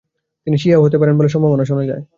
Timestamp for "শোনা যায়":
1.65-2.03